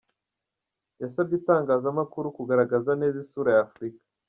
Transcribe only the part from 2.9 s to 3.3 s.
neza